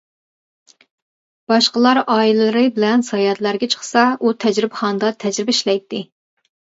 [1.51, 6.01] باشقىلار ئائىلىلىرى بىلەن ساياھەتلەرگە چىقسا، ئۇ تەجرىبىخانىدا تەجرىبە ئىشلەيتتى.